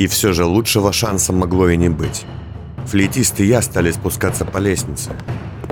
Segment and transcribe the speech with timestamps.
[0.00, 2.24] И все же лучшего шанса могло и не быть.
[2.86, 5.10] Флейтист и я стали спускаться по лестнице.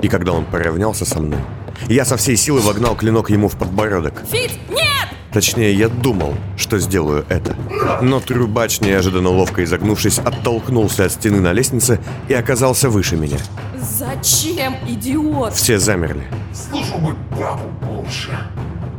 [0.03, 1.39] И когда он поравнялся со мной,
[1.87, 4.21] я со всей силы вогнал клинок ему в подбородок.
[4.29, 5.07] Фит, нет!
[5.33, 7.55] Точнее, я думал, что сделаю это.
[8.03, 13.39] Но трубач, неожиданно ловко изогнувшись, оттолкнулся от стены на лестнице и оказался выше меня.
[13.81, 15.55] Зачем, идиот?
[15.55, 16.27] Все замерли.
[16.53, 18.29] Слушал бы папу больше.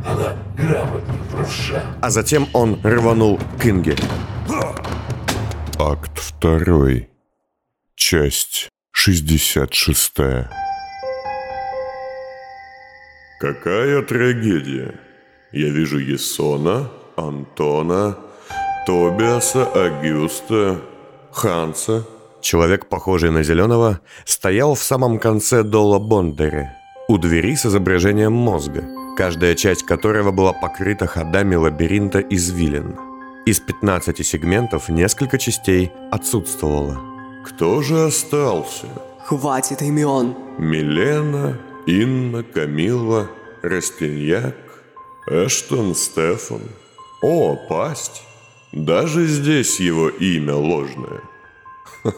[0.05, 1.83] Она грамотно правша.
[2.01, 3.95] А затем он рванул к Инге.
[5.83, 7.09] Акт второй.
[7.95, 10.13] Часть 66.
[13.39, 14.93] Какая трагедия.
[15.51, 18.15] Я вижу Есона, Антона,
[18.85, 20.81] Тобиаса, Агюста,
[21.31, 22.05] Ханса.
[22.41, 28.83] Человек, похожий на зеленого, стоял в самом конце Дола Бондере, у двери с изображением мозга,
[29.17, 33.10] каждая часть которого была покрыта ходами лабиринта извилин.
[33.43, 37.01] Из 15 сегментов несколько частей отсутствовало.
[37.43, 38.85] Кто же остался?
[39.25, 40.35] Хватит имен.
[40.59, 41.57] Милена,
[41.87, 43.31] Инна, Камилла,
[43.63, 44.55] Растиньяк,
[45.27, 46.61] Эштон, Стефан.
[47.23, 48.21] О, пасть.
[48.73, 51.21] Даже здесь его имя ложное.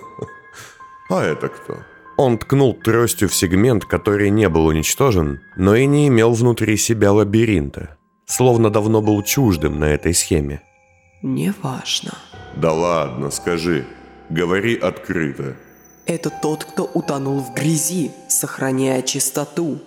[1.10, 1.78] А это кто?
[2.18, 7.12] Он ткнул тростью в сегмент, который не был уничтожен, но и не имел внутри себя
[7.12, 10.62] лабиринта, словно давно был чуждым на этой схеме.
[11.24, 12.12] Неважно.
[12.56, 13.86] Да ладно, скажи.
[14.30, 15.56] Говори открыто.
[16.06, 19.80] Это тот, кто утонул в грязи, сохраняя чистоту.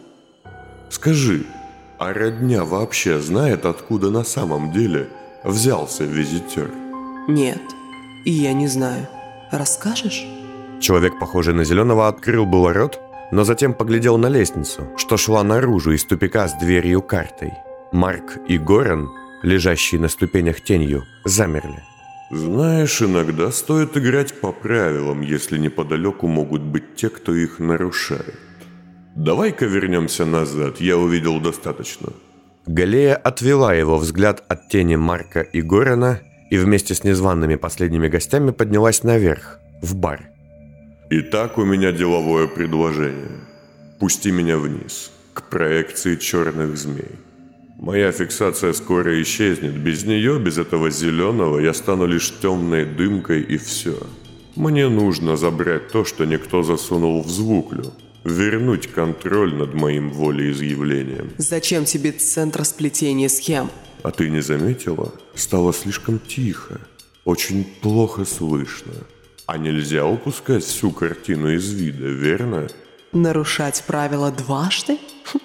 [0.89, 1.45] Скажи,
[1.99, 5.09] а родня вообще знает, откуда на самом деле
[5.45, 6.71] взялся визитер?
[7.29, 7.61] Нет,
[8.25, 9.07] и я не знаю.
[9.51, 10.27] Расскажешь?
[10.81, 12.99] Человек, похожий на зеленого, открыл было рот,
[13.31, 17.53] но затем поглядел на лестницу, что шла наружу из тупика с дверью картой.
[17.93, 19.11] Марк и Горан,
[19.47, 21.83] лежащие на ступенях тенью, замерли.
[22.31, 28.35] Знаешь, иногда стоит играть по правилам, если неподалеку могут быть те, кто их нарушает.
[29.15, 32.09] Давай-ка вернемся назад, я увидел достаточно.
[32.67, 36.21] Галея отвела его взгляд от тени Марка и Горана
[36.51, 40.31] и вместе с незваными последними гостями поднялась наверх, в бар.
[41.11, 43.41] Итак, у меня деловое предложение.
[44.01, 47.26] Пусти меня вниз, к проекции черных змей.
[47.79, 49.77] Моя фиксация скоро исчезнет.
[49.77, 53.99] Без нее, без этого зеленого, я стану лишь темной дымкой и все.
[54.55, 57.93] Мне нужно забрать то, что никто засунул в звуклю.
[58.25, 61.31] Вернуть контроль над моим волеизъявлением.
[61.37, 63.71] Зачем тебе центр сплетения схем?
[64.03, 65.13] А ты не заметила?
[65.35, 66.81] Стало слишком тихо.
[67.25, 68.95] Очень плохо слышно.
[69.47, 72.69] А нельзя упускать всю картину из вида, верно?
[73.13, 74.99] Нарушать правила дважды?
[75.33, 75.39] Хм,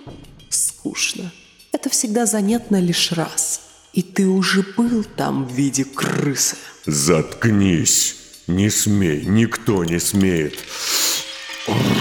[0.49, 1.31] скучно.
[1.71, 3.61] Это всегда занятно лишь раз.
[3.93, 6.55] И ты уже был там в виде крысы.
[6.85, 8.17] Заткнись!
[8.47, 10.57] Не смей, никто не смеет.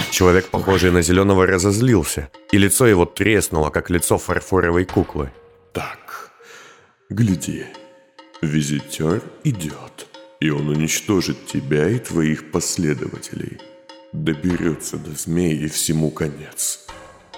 [0.09, 5.31] Человек, похожий на зеленого, разозлился, и лицо его треснуло, как лицо фарфоровой куклы.
[5.71, 6.31] Так,
[7.09, 7.65] гляди.
[8.41, 10.07] Визитер идет,
[10.39, 13.59] и он уничтожит тебя и твоих последователей.
[14.11, 16.87] Доберется до змей и всему конец.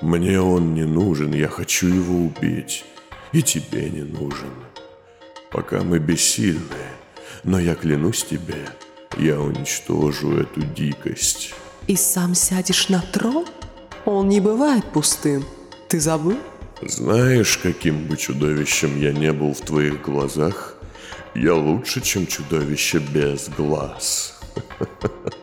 [0.04, 2.84] Мне он не нужен, я хочу его убить.
[3.32, 4.52] И тебе не нужен.
[5.50, 6.60] Пока мы бессильны,
[7.46, 8.68] но я клянусь тебе,
[9.18, 11.54] я уничтожу эту дикость.
[11.88, 13.46] И сам сядешь на трон?
[14.04, 15.46] Он не бывает пустым.
[15.88, 16.38] Ты забыл?
[16.82, 20.76] Знаешь, каким бы чудовищем я не был в твоих глазах,
[21.34, 24.38] я лучше, чем чудовище без глаз.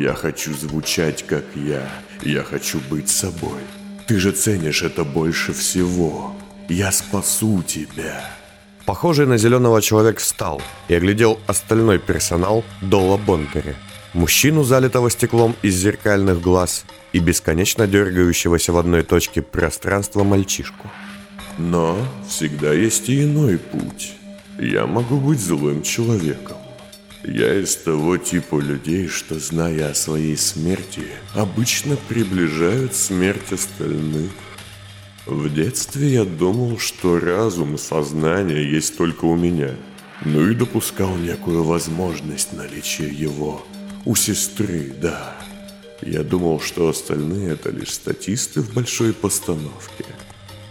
[0.00, 1.86] Я хочу звучать, как я.
[2.22, 3.60] Я хочу быть собой.
[4.06, 6.34] Ты же ценишь это больше всего.
[6.70, 8.24] Я спасу тебя.
[8.86, 13.76] Похожий на зеленого человек встал и оглядел остальной персонал Дола Бонкери.
[14.14, 20.90] Мужчину, залитого стеклом из зеркальных глаз, и бесконечно дергающегося в одной точке пространства мальчишку.
[21.58, 24.14] Но всегда есть и иной путь.
[24.58, 26.56] Я могу быть злым человеком.
[27.22, 31.02] Я из того типа людей, что, зная о своей смерти,
[31.34, 34.30] обычно приближают смерть остальных.
[35.26, 39.76] В детстве я думал, что разум сознание есть только у меня.
[40.24, 43.66] Ну и допускал некую возможность наличия его.
[44.06, 45.36] У сестры, да.
[46.00, 50.06] Я думал, что остальные это лишь статисты в большой постановке.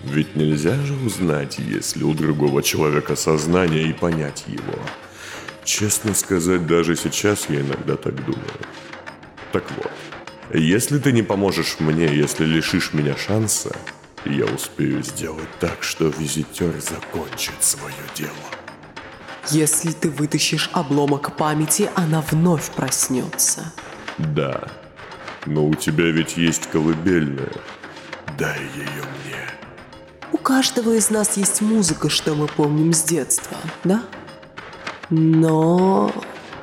[0.03, 4.79] Ведь нельзя же узнать, есть ли у другого человека сознание и понять его.
[5.69, 8.59] Честно сказать, даже сейчас я иногда так думаю.
[9.51, 9.91] Так вот,
[10.51, 13.75] если ты не поможешь мне, если лишишь меня шанса,
[14.25, 18.31] я успею сделать так, что визитер закончит свое дело.
[19.51, 23.71] Если ты вытащишь обломок памяти, она вновь проснется.
[24.17, 24.69] Да,
[25.45, 27.53] но у тебя ведь есть колыбельная.
[28.39, 29.45] Дай ее мне.
[30.31, 34.01] У каждого из нас есть музыка, что мы помним с детства, да?
[35.09, 36.11] Но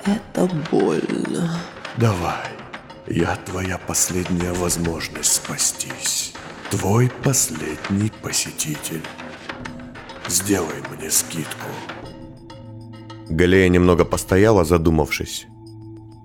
[0.05, 1.59] это больно.
[1.97, 2.47] Давай,
[3.09, 6.33] я твоя последняя возможность спастись.
[6.71, 9.03] Твой последний посетитель.
[10.29, 11.67] Сделай мне скидку.
[13.29, 15.47] Галея немного постояла, задумавшись.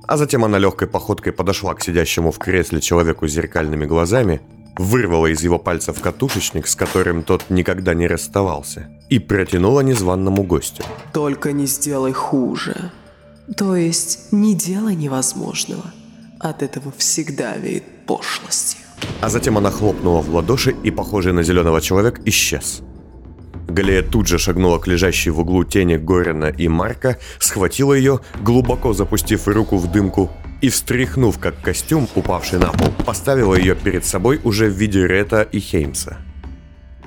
[0.07, 4.41] А затем она легкой походкой подошла к сидящему в кресле человеку с зеркальными глазами,
[4.77, 10.83] вырвала из его пальцев катушечник, с которым тот никогда не расставался, и протянула незваному гостю.
[11.13, 12.91] Только не сделай хуже.
[13.57, 15.83] То есть не делай невозможного.
[16.39, 18.79] От этого всегда веет пошлостью.
[19.19, 22.81] А затем она хлопнула в ладоши, и похожий на зеленого человек исчез.
[23.67, 28.93] Галея тут же шагнула к лежащей в углу тени Горина и Марка, схватила ее, глубоко
[28.93, 30.29] запустив руку в дымку,
[30.61, 35.41] и, встряхнув как костюм, упавший на пол, поставила ее перед собой уже в виде Рета
[35.41, 36.17] и Хеймса.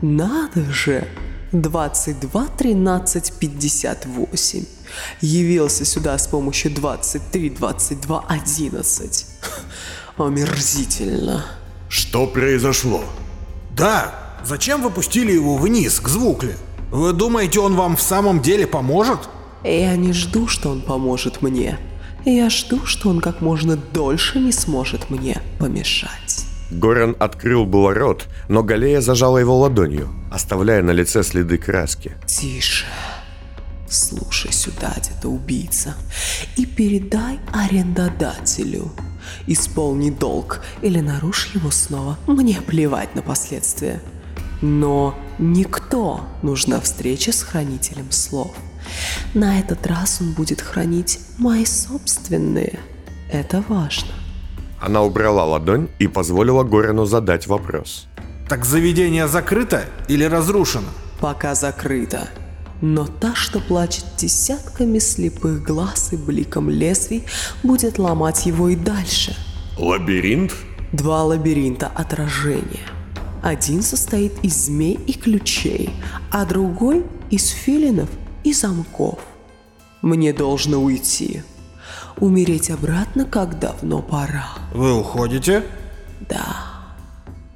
[0.02, 1.06] Надо же!
[1.52, 4.64] 22 13 58.
[5.20, 9.26] Явился сюда с помощью 23 22 11.
[10.16, 11.44] Омерзительно.
[11.88, 13.04] Что произошло?
[13.76, 14.14] Да,
[14.44, 16.56] зачем вы пустили его вниз, к звукле?
[16.90, 19.20] Вы думаете, он вам в самом деле поможет?
[19.62, 21.78] Я не жду, что он поможет мне.
[22.24, 26.46] Я жду, что он как можно дольше не сможет мне помешать.
[26.70, 32.16] Горан открыл было рот, но Галея зажала его ладонью, оставляя на лице следы краски.
[32.26, 32.86] Тише.
[33.88, 35.94] Слушай сюда, это убийца,
[36.56, 38.90] и передай арендодателю.
[39.46, 42.18] Исполни долг или нарушь его снова.
[42.26, 44.00] Мне плевать на последствия.
[44.62, 48.56] Но никто нужна встреча с хранителем слов.
[49.34, 52.78] На этот раз он будет хранить мои собственные.
[53.30, 54.12] Это важно.
[54.80, 58.06] Она убрала ладонь и позволила Горану задать вопрос.
[58.48, 60.88] Так заведение закрыто или разрушено?
[61.20, 62.28] Пока закрыто.
[62.82, 67.24] Но та, что плачет десятками слепых глаз и бликом лезвий,
[67.62, 69.34] будет ломать его и дальше.
[69.78, 70.52] Лабиринт?
[70.92, 72.86] Два лабиринта отражения.
[73.42, 75.90] Один состоит из змей и ключей,
[76.30, 78.08] а другой из филинов
[78.44, 79.18] и замков.
[80.02, 81.42] Мне должно уйти.
[82.18, 84.46] Умереть обратно, как давно пора.
[84.72, 85.64] Вы уходите?
[86.28, 86.56] Да.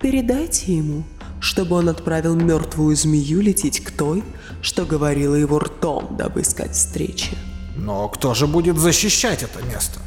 [0.00, 1.04] Передайте ему,
[1.40, 4.24] чтобы он отправил мертвую змею лететь к той,
[4.62, 7.36] что говорила его ртом, дабы искать встречи.
[7.76, 10.00] Но кто же будет защищать это место?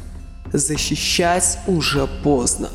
[0.52, 2.68] Защищать уже поздно.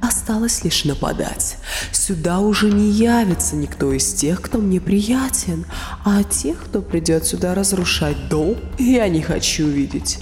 [0.00, 1.56] Осталось лишь нападать.
[1.92, 5.66] Сюда уже не явится никто из тех, кто мне приятен,
[6.04, 10.18] а тех, кто придет сюда разрушать дом, я не хочу видеть.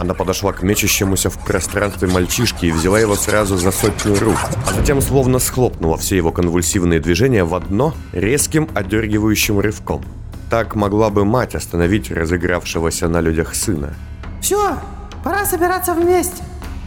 [0.00, 4.72] Она подошла к мечущемуся в пространстве мальчишке и взяла его сразу за сотню рук, а
[4.72, 10.02] затем словно схлопнула все его конвульсивные движения в одно резким одергивающим рывком.
[10.48, 13.94] Так могла бы мать остановить разыгравшегося на людях сына.
[14.40, 14.78] Все,
[15.22, 16.42] пора собираться вместе.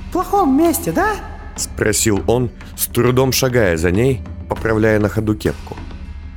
[0.10, 1.14] В плохом месте, да?
[1.56, 5.78] Спросил он, с трудом шагая за ней, поправляя на ходу кепку.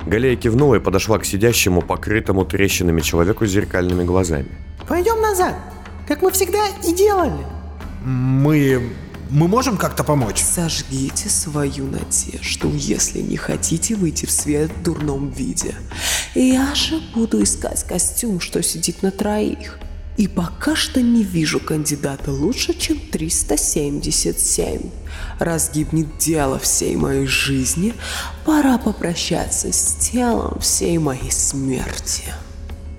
[0.05, 4.49] Галея кивнула и подошла к сидящему, покрытому трещинами человеку с зеркальными глазами.
[4.87, 5.55] Пойдем назад,
[6.07, 7.45] как мы всегда и делали.
[8.05, 8.93] Мы...
[9.29, 10.39] мы можем как-то помочь?
[10.39, 15.75] Сожгите свою надежду, если не хотите выйти в свет в дурном виде.
[16.35, 19.77] Я же буду искать костюм, что сидит на троих.
[20.17, 24.81] И пока что не вижу кандидата лучше, чем 377.
[25.39, 27.93] Раз гибнет дело всей моей жизни,
[28.43, 32.23] пора попрощаться с телом всей моей смерти.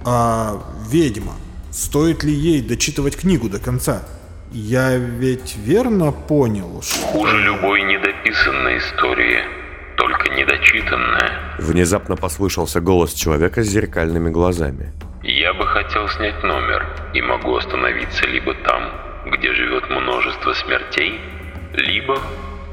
[0.05, 1.35] А ведьма,
[1.73, 4.03] стоит ли ей дочитывать книгу до конца?
[4.53, 7.05] Я ведь верно понял, что...
[7.09, 9.41] Хуже любой недописанной истории,
[9.97, 11.57] только недочитанная.
[11.59, 14.93] Внезапно послышался голос человека с зеркальными глазами.
[15.59, 18.93] Я бы хотел снять номер и могу остановиться либо там,
[19.27, 21.19] где живет множество смертей,
[21.73, 22.17] либо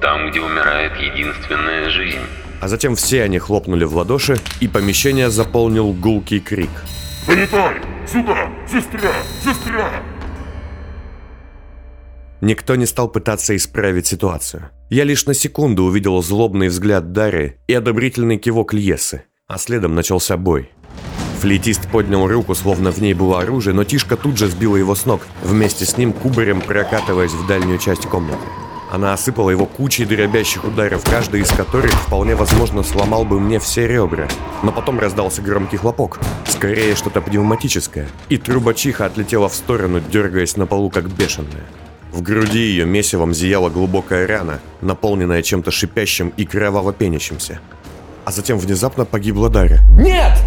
[0.01, 2.19] там, где умирает единственная жизнь.
[2.61, 6.69] А затем все они хлопнули в ладоши, и помещение заполнил гулкий крик.
[7.25, 7.81] Вылетай!
[8.07, 8.51] Сюда!
[8.67, 9.11] Сестра!
[9.43, 9.89] Сестра!
[12.41, 14.69] Никто не стал пытаться исправить ситуацию.
[14.91, 20.37] Я лишь на секунду увидел злобный взгляд Дарьи и одобрительный кивок Льесы, а следом начался
[20.37, 20.69] бой.
[21.45, 25.05] Флейтист поднял руку, словно в ней было оружие, но Тишка тут же сбила его с
[25.05, 28.39] ног, вместе с ним кубарем прокатываясь в дальнюю часть комнаты.
[28.91, 33.87] Она осыпала его кучей дробящих ударов, каждый из которых вполне возможно сломал бы мне все
[33.87, 34.27] ребра.
[34.63, 40.65] Но потом раздался громкий хлопок, скорее что-то пневматическое, и трубачиха отлетела в сторону, дергаясь на
[40.65, 41.67] полу как бешеная.
[42.11, 47.59] В груди ее месивом зияла глубокая рана, наполненная чем-то шипящим и кроваво пенящимся.
[48.25, 49.81] А затем внезапно погибла Дарья.
[49.95, 50.39] Нет!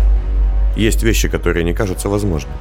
[0.79, 2.55] Есть вещи, которые не кажутся возможными.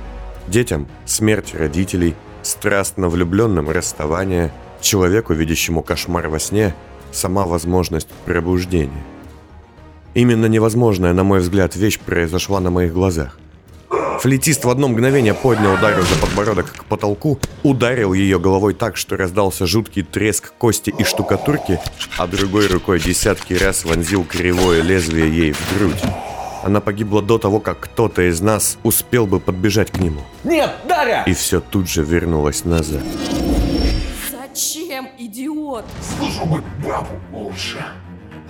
[0.48, 6.74] Детям– смерть родителей, страстно влюбленным– расставание, человеку, видящему кошмар во сне–
[7.12, 9.04] сама возможность пробуждения.
[10.16, 13.38] Именно невозможная, на мой взгляд, вещь произошла на моих глазах.
[14.22, 19.16] Флетист в одно мгновение поднял ударил за подбородок к потолку, ударил ее головой так, что
[19.16, 21.80] раздался жуткий треск кости и штукатурки,
[22.18, 26.04] а другой рукой десятки раз вонзил кривое лезвие ей в грудь.
[26.64, 30.22] Она погибла до того, как кто-то из нас успел бы подбежать к нему.
[30.44, 31.24] Нет, Дарья!
[31.26, 33.02] И все тут же вернулось назад.
[34.32, 35.86] Зачем, идиот?
[36.18, 37.86] Слышу быть бабу лучше.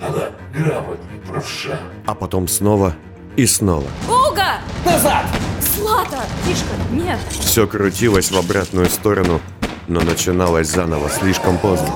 [0.00, 1.78] Она грамотнее правша.
[2.06, 2.94] А потом снова
[3.36, 3.86] и снова.
[4.08, 4.58] Уга!
[4.84, 5.26] Назад!
[5.60, 6.24] Злата!
[6.46, 7.18] Тишка, нет!
[7.30, 9.40] Все крутилось в обратную сторону,
[9.86, 11.88] но начиналось заново слишком поздно.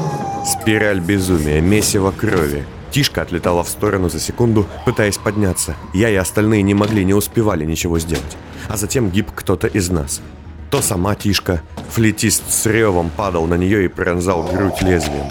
[0.45, 2.65] Спираль безумия, месиво крови.
[2.93, 5.75] Тишка отлетала в сторону за секунду, пытаясь подняться.
[5.95, 8.37] Я и остальные не могли, не успевали ничего сделать.
[8.69, 10.21] А затем гиб кто-то из нас.
[10.71, 15.27] То сама Тишка, флетист с ревом падал на нее и пронзал грудь лезвием.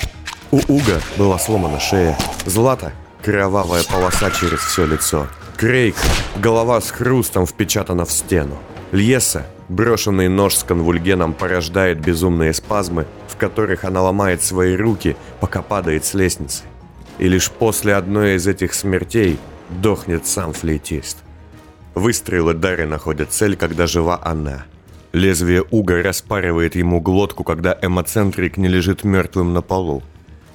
[0.50, 2.18] У Уга была сломана шея.
[2.46, 5.28] Злата– кровавая полоса через все лицо.
[5.56, 5.96] Крейг–
[6.38, 8.58] голова с хрустом впечатана в стену.
[8.92, 15.62] Льеса– брошенный нож с конвульгеном порождает безумные спазмы, в которых она ломает свои руки, пока
[15.62, 16.64] падает с лестницы.
[17.22, 19.38] И лишь после одной из этих смертей
[19.70, 21.18] дохнет сам флейтист.
[21.94, 24.66] Выстрелы Дарьи находят цель, когда жива она.
[25.14, 30.02] Лезвие уга распаривает ему глотку, когда эмоцентрик не лежит мертвым на полу.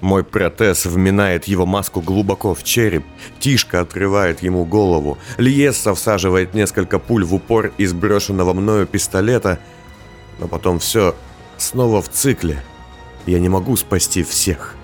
[0.01, 3.05] Мой протез вминает его маску глубоко в череп,
[3.39, 9.61] Тишка отрывает ему голову, Льесса всаживает несколько пуль в упор из брошенного мною пистолета,
[10.41, 11.15] но потом все
[11.59, 12.61] снова в цикле.
[13.25, 14.75] Я не могу спасти всех.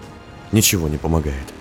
[0.53, 1.53] Ничего не помогает.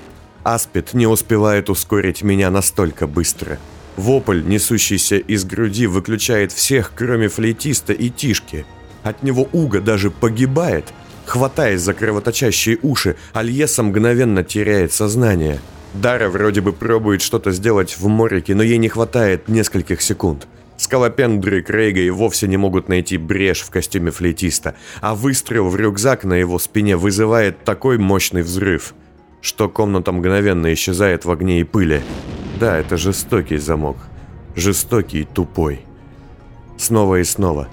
[0.43, 3.59] Аспид не успевает ускорить меня настолько быстро.
[3.95, 8.65] Вопль, несущийся из груди, выключает всех, кроме флейтиста и Тишки.
[9.03, 10.85] От него Уга даже погибает,
[11.25, 15.59] хватаясь за кровоточащие уши, Альеса мгновенно теряет сознание.
[15.93, 20.47] Дара вроде бы пробует что-то сделать в морике, но ей не хватает нескольких секунд.
[20.77, 26.23] Скалопендры Крейга и вовсе не могут найти брешь в костюме флейтиста, а выстрел в рюкзак
[26.23, 28.95] на его спине вызывает такой мощный взрыв,
[29.41, 32.01] что комната мгновенно исчезает в огне и пыли.
[32.59, 33.97] Да, это жестокий замок.
[34.55, 35.81] Жестокий и тупой.
[36.77, 37.67] Снова и снова.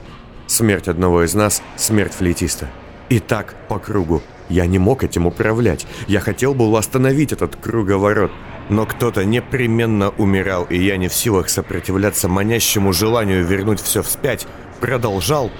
[0.47, 2.69] Смерть одного из нас, смерть флейтиста.
[3.11, 4.23] И так по кругу.
[4.49, 5.87] Я не мог этим управлять.
[6.07, 8.33] Я хотел бы остановить этот круговорот.
[8.71, 14.47] Но кто-то непременно умирал, и я не в силах сопротивляться манящему желанию вернуть все вспять,
[14.81, 15.51] продолжал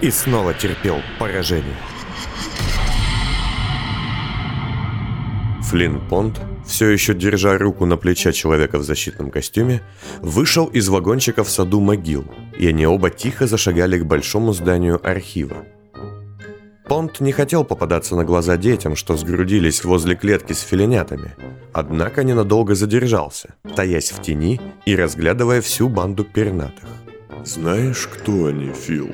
[0.00, 1.76] и снова терпел поражение.
[5.68, 9.82] Флинн Понт, все еще держа руку на плече человека в защитном костюме,
[10.20, 12.24] вышел из вагончика в саду могил,
[12.58, 15.66] и они оба тихо зашагали к большому зданию архива.
[16.86, 21.34] Понт не хотел попадаться на глаза детям, что сгрудились возле клетки с филинятами,
[21.74, 26.88] однако ненадолго задержался, таясь в тени и разглядывая всю банду пернатых.
[27.44, 29.10] Знаешь, кто они, Фил?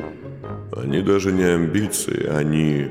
[0.71, 2.89] Они даже не амбиции, они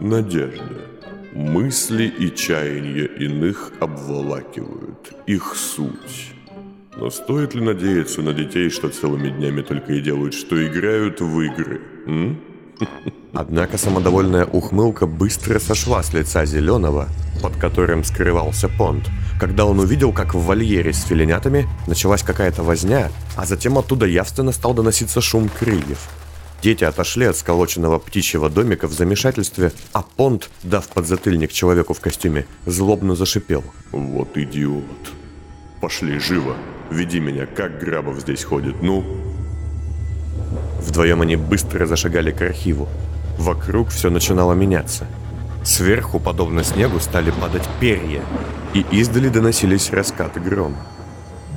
[0.00, 0.93] надежда.
[1.34, 6.32] Мысли и чаяния иных обволакивают их суть.
[6.96, 11.40] Но стоит ли надеяться на детей, что целыми днями только и делают, что играют в
[11.40, 11.80] игры?
[12.06, 12.40] М?
[13.32, 17.08] Однако самодовольная ухмылка быстро сошла с лица Зеленого,
[17.42, 19.10] под которым скрывался понт,
[19.40, 24.52] когда он увидел, как в вольере с филинятами началась какая-то возня, а затем оттуда явственно
[24.52, 26.08] стал доноситься шум крыльев.
[26.64, 32.46] Дети отошли от сколоченного птичьего домика в замешательстве, а понт, дав подзатыльник человеку в костюме,
[32.64, 33.62] злобно зашипел.
[33.92, 35.12] Вот идиот.
[35.82, 36.56] Пошли, живо.
[36.90, 39.04] Веди меня, как Грабов здесь ходит, ну?
[40.80, 42.88] Вдвоем они быстро зашагали к архиву.
[43.38, 45.06] Вокруг все начинало меняться.
[45.64, 48.22] Сверху, подобно снегу, стали падать перья,
[48.72, 50.78] и издали доносились раскаты грома.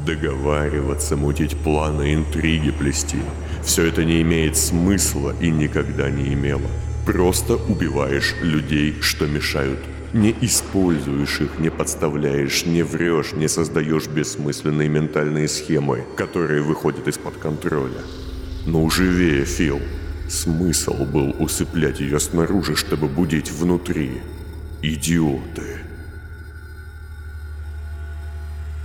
[0.05, 3.19] Договариваться, мутить планы, интриги плести.
[3.67, 6.71] Все это не имеет смысла и никогда не имело.
[7.05, 9.79] Просто убиваешь людей, что мешают.
[10.13, 17.35] Не используешь их, не подставляешь, не врешь, не создаешь бессмысленные ментальные схемы, которые выходят из-под
[17.39, 18.01] контроля.
[18.65, 19.81] Ну живее, Фил.
[20.29, 24.21] Смысл был усыплять ее снаружи, чтобы будить внутри.
[24.81, 25.81] Идиоты.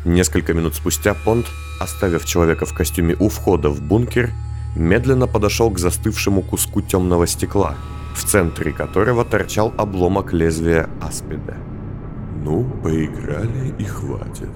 [0.04, 1.46] Несколько минут спустя Понт,
[1.78, 4.32] оставив человека в костюме у входа в бункер,
[4.76, 7.74] медленно подошел к застывшему куску темного стекла,
[8.14, 11.56] в центре которого торчал обломок лезвия аспида.
[12.44, 14.50] Ну, поиграли и хватит.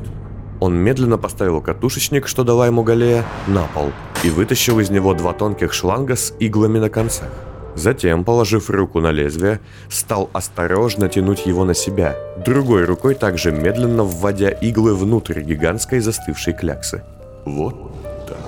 [0.61, 3.93] Он медленно поставил катушечник, что дала ему Галея, на пол
[4.25, 7.31] и вытащил из него два тонких шланга с иглами на концах.
[7.75, 14.03] Затем, положив руку на лезвие, стал осторожно тянуть его на себя, другой рукой также медленно
[14.03, 17.05] вводя иглы внутрь гигантской застывшей кляксы.
[17.45, 17.93] Вот
[18.27, 18.39] так.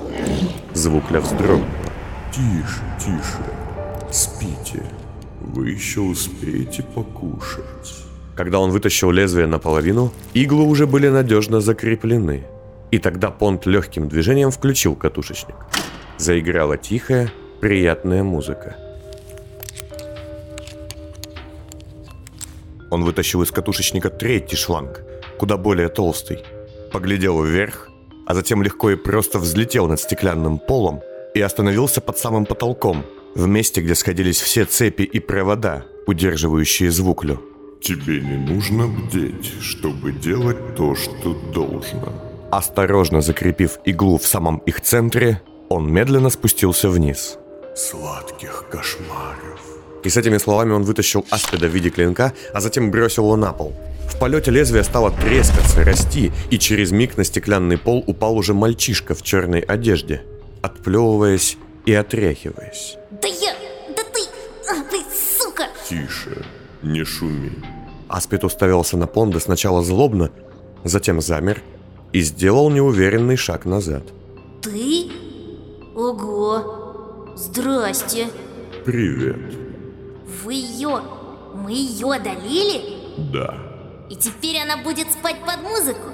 [0.79, 1.67] Звукля вздрогнула.
[2.31, 3.43] Тише, тише.
[4.13, 4.81] Спите.
[5.41, 8.05] Вы еще успеете покушать.
[8.37, 12.45] Когда он вытащил лезвие наполовину, иглы уже были надежно закреплены.
[12.93, 15.57] И тогда Понт легким движением включил катушечник.
[16.17, 18.77] Заиграла тихая, приятная музыка.
[22.89, 25.03] Он вытащил из катушечника третий шланг,
[25.41, 26.39] куда более толстый.
[26.93, 27.88] Поглядел вверх,
[28.29, 31.01] а затем легко и просто взлетел над стеклянным полом
[31.35, 33.05] и остановился под самым потолком,
[33.35, 37.41] в месте, где сходились все цепи и провода, удерживающие звуклю.
[37.81, 42.13] Тебе не нужно бдеть, чтобы делать то, что должно.
[42.51, 47.39] Осторожно закрепив иглу в самом их центре, он медленно спустился вниз.
[47.75, 49.61] Сладких кошмаров.
[50.05, 53.53] И с этими словами он вытащил аспида в виде клинка, а затем бросил его на
[53.53, 53.73] пол.
[54.09, 59.15] В полете лезвие стало трескаться, расти, и через миг на стеклянный пол упал уже мальчишка
[59.15, 60.23] в черной одежде,
[60.63, 62.97] отплевываясь и отряхиваясь.
[63.11, 63.55] Да я...
[63.97, 64.21] Да ты...
[64.69, 64.99] А, ты
[65.39, 65.69] сука!
[65.89, 66.45] Тише,
[66.83, 67.53] не шуми.
[68.09, 70.31] Аспид уставился на Понда сначала злобно,
[70.83, 71.63] затем замер
[72.13, 74.03] и сделал неуверенный шаг назад.
[74.63, 75.11] Ты?
[75.95, 77.35] Ого!
[77.37, 78.27] Здрасте!
[78.85, 79.55] Привет.
[80.43, 81.03] Вы ее...
[81.55, 82.97] Мы ее одолели?
[83.33, 83.68] Да.
[84.11, 86.09] И теперь она будет спать под музыку?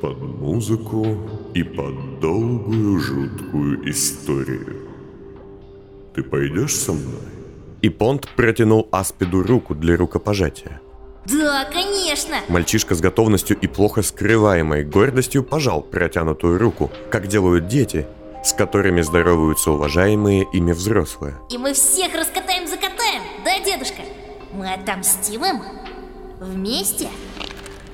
[0.00, 1.18] Под музыку
[1.54, 4.90] и под долгую жуткую историю.
[6.14, 7.22] Ты пойдешь со мной?
[7.80, 10.80] И Понт протянул Аспиду руку для рукопожатия.
[11.26, 12.36] Да, конечно!
[12.48, 18.06] Мальчишка с готовностью и плохо скрываемой гордостью пожал протянутую руку, как делают дети,
[18.44, 21.36] с которыми здороваются уважаемые ими взрослые.
[21.50, 24.02] И мы всех раскатаем закатаем, да, дедушка?
[24.52, 25.62] Мы отомстим им?
[26.44, 27.08] Вместе?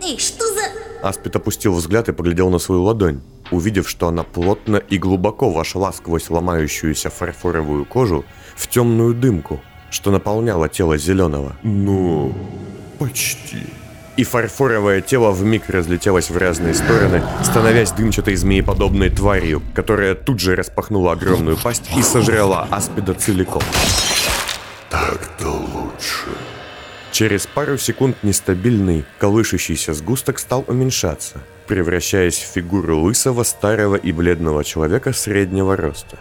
[0.02, 1.08] Эй, что за...
[1.08, 3.20] Аспид опустил взгляд и поглядел на свою ладонь,
[3.52, 8.24] увидев, что она плотно и глубоко вошла сквозь ломающуюся фарфоровую кожу
[8.56, 9.60] в темную дымку,
[9.90, 11.56] что наполняло тело зеленого.
[11.62, 12.34] Ну,
[12.98, 13.66] почти.
[14.16, 20.56] И фарфоровое тело вмиг разлетелось в разные стороны, становясь дымчатой змееподобной тварью, которая тут же
[20.56, 23.62] распахнула огромную пасть и сожрала Аспида целиком.
[24.90, 25.59] Так-то лучше.
[27.20, 34.64] Через пару секунд нестабильный, колышущийся сгусток стал уменьшаться, превращаясь в фигуру лысого, старого и бледного
[34.64, 36.18] человека среднего роста.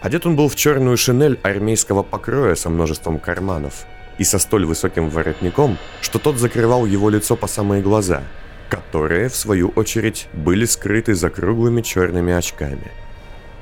[0.00, 3.86] Одет он был в черную шинель армейского покроя со множеством карманов
[4.18, 8.22] и со столь высоким воротником, что тот закрывал его лицо по самые глаза,
[8.70, 12.92] которые, в свою очередь, были скрыты за круглыми черными очками.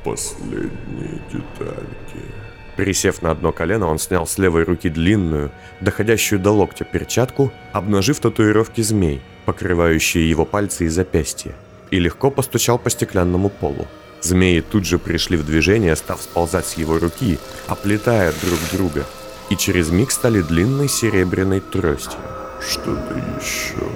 [0.05, 2.34] Последние детальки.
[2.77, 8.19] Присев на одно колено, он снял с левой руки длинную, доходящую до локтя перчатку, обнажив
[8.19, 11.55] татуировки змей, покрывающие его пальцы и запястья,
[11.91, 13.87] и легко постучал по стеклянному полу.
[14.21, 19.05] Змеи тут же пришли в движение, став сползать с его руки, оплетая друг друга,
[19.51, 22.19] и через миг стали длинной серебряной тростью.
[22.61, 23.87] Что-то еще.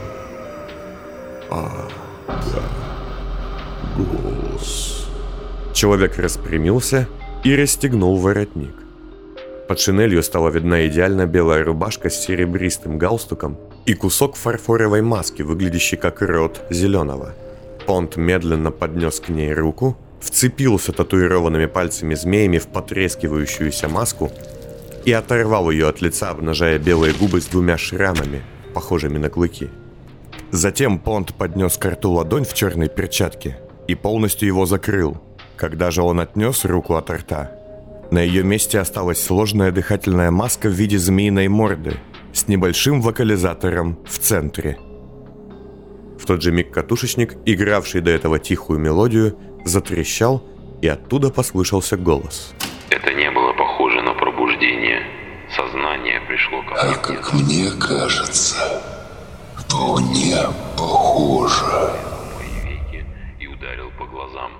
[1.50, 1.88] А,
[2.28, 2.62] да.
[3.96, 5.06] Голос.
[5.72, 7.08] Человек распрямился
[7.44, 8.74] и расстегнул воротник.
[9.68, 15.96] Под шинелью стала видна идеально белая рубашка с серебристым галстуком и кусок фарфоровой маски, выглядящий
[15.98, 17.34] как рот зеленого.
[17.86, 24.30] Понт медленно поднес к ней руку, вцепился татуированными пальцами змеями в потрескивающуюся маску
[25.04, 28.42] и оторвал ее от лица, обнажая белые губы с двумя шрамами,
[28.74, 29.70] похожими на клыки.
[30.50, 35.18] Затем Понт поднес к рту ладонь в черной перчатке и полностью его закрыл.
[35.58, 37.50] Когда же он отнес руку от рта,
[38.12, 41.96] на ее месте осталась сложная дыхательная маска в виде змеиной морды
[42.32, 44.78] с небольшим вокализатором в центре.
[46.18, 50.44] В тот же миг катушечник, игравший до этого тихую мелодию, затрещал,
[50.80, 52.54] и оттуда послышался голос.
[52.90, 55.02] Это не было похоже на пробуждение.
[55.56, 56.94] Сознание пришло ко А мне.
[57.02, 58.80] как мне кажется,
[59.56, 60.36] вполне
[60.76, 61.64] похоже.
[62.36, 63.04] мои веки
[63.40, 64.52] и ударил по глазам.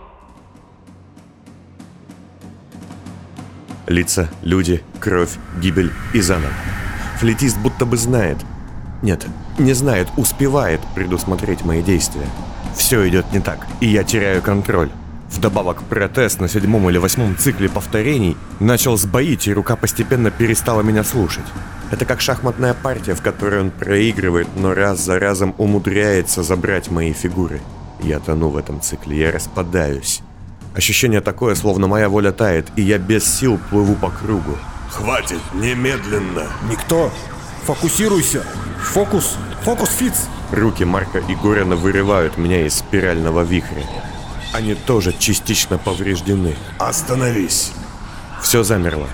[3.89, 5.31] Лица, люди, кровь,
[5.63, 6.53] гибель и заново.
[7.21, 8.37] Флетист будто бы знает.
[9.01, 9.25] Нет,
[9.59, 12.27] не знает, успевает предусмотреть мои действия.
[12.77, 14.91] Все идет не так, и я теряю контроль.
[15.31, 21.03] Вдобавок протест на седьмом или восьмом цикле повторений начал сбоить, и рука постепенно перестала меня
[21.03, 21.47] слушать.
[21.91, 27.15] Это как шахматная партия, в которой он проигрывает, но раз за разом умудряется забрать мои
[27.15, 27.63] фигуры.
[28.03, 30.21] Я тону в этом цикле, я распадаюсь.
[30.79, 34.57] Ощущение такое, словно моя воля тает, и я без сил плыву по кругу.
[34.89, 36.47] Хватит, немедленно!
[36.71, 37.11] Никто!
[37.65, 38.45] Фокусируйся!
[38.81, 39.39] Фокус!
[39.65, 40.15] Фокус, Фиц!
[40.53, 43.83] Руки Марка и Горина вырывают меня из спирального вихря.
[44.53, 46.55] Они тоже частично повреждены.
[46.79, 47.73] Остановись!
[48.41, 49.09] Все замерло.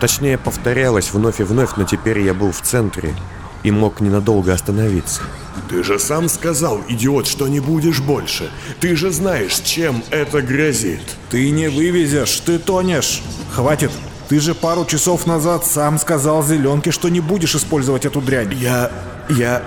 [0.00, 3.14] Точнее, повторялось вновь и вновь, но теперь я был в центре
[3.62, 5.22] и мог ненадолго остановиться.
[5.68, 8.50] Ты же сам сказал, идиот, что не будешь больше.
[8.80, 11.00] Ты же знаешь, чем это грозит.
[11.30, 13.22] Ты не вывезешь, ты тонешь.
[13.52, 13.90] Хватит.
[14.28, 18.52] Ты же пару часов назад сам сказал Зеленке, что не будешь использовать эту дрянь.
[18.54, 18.90] Я...
[19.28, 19.62] я...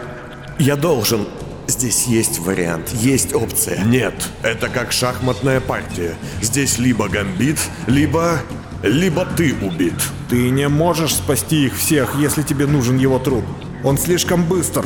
[0.60, 1.28] я должен...
[1.68, 3.84] Здесь есть вариант, есть опция.
[3.84, 6.16] Нет, это как шахматная партия.
[6.42, 8.40] Здесь либо гамбит, либо...
[8.84, 9.94] либо ты убит.
[10.30, 13.44] Ты не можешь спасти их всех, если тебе нужен его труп.
[13.84, 14.86] Он слишком быстр.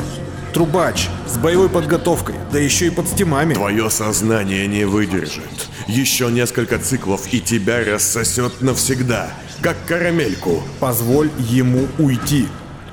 [0.52, 3.54] Трубач, с боевой подготовкой, да еще и под стимами.
[3.54, 5.68] Твое сознание не выдержит.
[5.86, 9.30] Еще несколько циклов и тебя рассосет навсегда,
[9.62, 10.62] как карамельку.
[10.78, 12.48] Позволь ему уйти.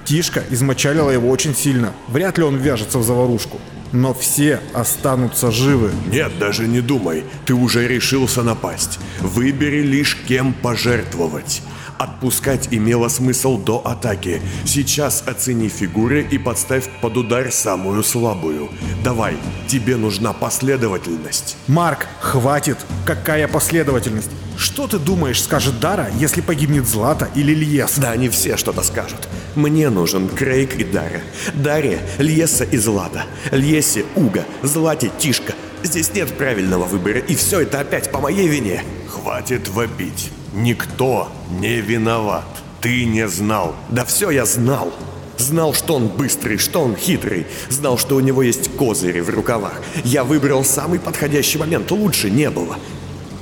[0.06, 1.94] Тишка измочалила его очень сильно.
[2.08, 3.60] Вряд ли он вяжется в заварушку.
[3.92, 5.92] Но все останутся живы.
[6.12, 7.24] Нет, даже не думай.
[7.46, 9.00] Ты уже решился напасть.
[9.20, 11.62] Выбери лишь кем пожертвовать.
[11.98, 14.42] Отпускать имело смысл до атаки.
[14.64, 18.70] Сейчас оцени фигуры и подставь под удар самую слабую.
[19.04, 19.36] Давай,
[19.68, 21.58] тебе нужна последовательность.
[21.68, 22.78] Марк, хватит.
[23.06, 24.32] Какая последовательность?
[24.60, 27.94] Что ты думаешь, скажет Дара, если погибнет Злата или Льес?
[27.96, 29.30] Да они все что-то скажут.
[29.56, 31.22] Мне нужен Крейг и Дара.
[31.54, 33.24] Даре, Льеса и Злата.
[33.52, 35.54] Льесе, Уга, Злате, Тишка.
[35.82, 38.84] Здесь нет правильного выбора, и все это опять по моей вине.
[39.08, 40.30] Хватит вопить.
[40.54, 41.30] Никто
[41.62, 42.44] не виноват.
[42.82, 43.78] Ты не знал.
[43.90, 44.94] Да все я знал.
[45.38, 47.48] Знал, что он быстрый, что он хитрый.
[47.70, 49.82] Знал, что у него есть козыри в рукавах.
[50.04, 52.76] Я выбрал самый подходящий момент, лучше не было.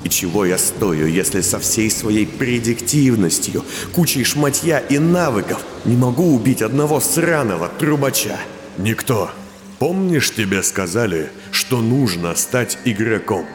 [0.03, 6.35] И чего я стою, если со всей своей предиктивностью, кучей шматья и навыков не могу
[6.35, 8.39] убить одного сраного трубача?
[8.77, 9.31] Никто.
[9.79, 13.45] Помнишь, тебе сказали, что нужно стать игроком?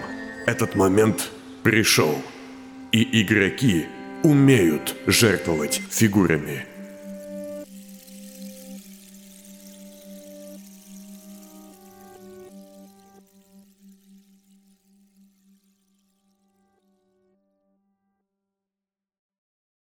[0.47, 1.31] Этот момент
[1.63, 2.17] пришел.
[2.93, 3.87] И игроки
[4.23, 6.67] умеют жертвовать фигурами.